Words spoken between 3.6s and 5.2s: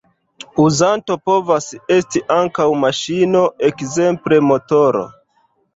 ekzemple motoro.